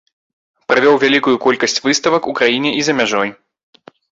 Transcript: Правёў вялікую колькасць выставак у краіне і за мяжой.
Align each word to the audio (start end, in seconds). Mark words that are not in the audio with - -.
Правёў 0.71 0.95
вялікую 1.03 1.35
колькасць 1.45 1.79
выставак 1.89 2.23
у 2.33 2.37
краіне 2.43 2.69
і 2.81 2.89
за 2.89 2.93
мяжой. 3.03 3.29